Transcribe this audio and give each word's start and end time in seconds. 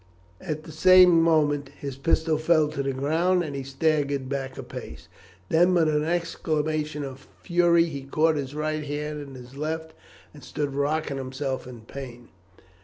At 0.41 0.63
the 0.63 0.71
same 0.71 1.21
moment 1.21 1.69
his 1.79 1.95
pistol 1.95 2.39
fell 2.39 2.69
to 2.69 2.81
the 2.81 2.91
ground, 2.91 3.43
and 3.43 3.55
he 3.55 3.61
staggered 3.61 4.27
back 4.27 4.57
a 4.57 4.63
pace. 4.63 5.07
Then, 5.49 5.75
with 5.75 5.87
an 5.89 6.03
exclamation 6.05 7.03
of 7.03 7.27
fury, 7.43 7.85
he 7.85 8.01
caught 8.05 8.35
his 8.35 8.55
right 8.55 8.83
hand 8.83 9.21
in 9.21 9.35
his 9.35 9.55
left, 9.55 9.93
and 10.33 10.43
stood 10.43 10.73
rocking 10.73 11.17
himself 11.17 11.67
in 11.67 11.81
pain. 11.81 12.29